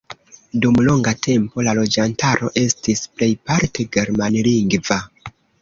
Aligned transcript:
Dum 0.63 0.79
longa 0.87 1.13
tempo 1.27 1.65
la 1.67 1.75
loĝantaro 1.81 2.51
estis 2.63 3.05
plejparte 3.21 3.89
germanlingva. 3.99 5.03